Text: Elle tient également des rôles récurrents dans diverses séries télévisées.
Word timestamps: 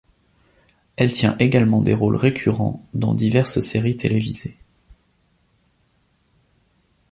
Elle 0.95 1.11
tient 1.11 1.35
également 1.37 1.83
des 1.83 1.93
rôles 1.93 2.15
récurrents 2.15 2.83
dans 2.95 3.13
diverses 3.13 3.59
séries 3.59 3.97
télévisées. 3.97 4.57